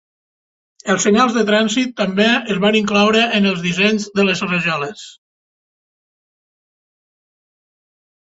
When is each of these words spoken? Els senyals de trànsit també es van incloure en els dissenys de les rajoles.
Els 0.93 1.03
senyals 1.07 1.33
de 1.35 1.43
trànsit 1.49 1.91
també 2.01 2.25
es 2.55 2.61
van 2.63 2.77
incloure 2.79 3.21
en 3.41 3.49
els 3.51 3.61
dissenys 3.67 4.09
de 4.21 4.25
les 4.31 4.43
rajoles. 4.47 5.05